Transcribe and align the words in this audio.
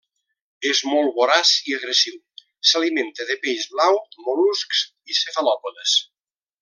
És 0.67 0.79
molt 0.91 1.11
voraç 1.17 1.51
i 1.71 1.75
agressiu, 1.79 2.15
s'alimenta 2.71 3.27
de 3.33 3.37
peix 3.45 3.69
blau, 3.75 4.01
mol·luscs 4.29 4.83
i 5.13 5.19
cefalòpodes. 5.21 5.95